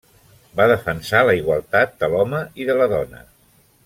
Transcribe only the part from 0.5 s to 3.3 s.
Va defensar la igualtat de l'home i de la dona.